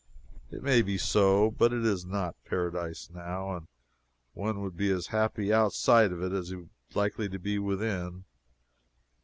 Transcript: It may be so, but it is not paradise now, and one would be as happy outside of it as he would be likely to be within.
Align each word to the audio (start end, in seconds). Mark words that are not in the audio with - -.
It 0.49 0.63
may 0.63 0.81
be 0.81 0.97
so, 0.97 1.51
but 1.51 1.71
it 1.71 1.85
is 1.85 2.07
not 2.07 2.35
paradise 2.43 3.07
now, 3.13 3.55
and 3.55 3.67
one 4.33 4.59
would 4.61 4.75
be 4.75 4.89
as 4.89 5.05
happy 5.13 5.53
outside 5.53 6.11
of 6.11 6.23
it 6.23 6.31
as 6.31 6.49
he 6.49 6.55
would 6.55 6.69
be 6.89 6.95
likely 6.95 7.29
to 7.29 7.37
be 7.37 7.59
within. 7.59 8.23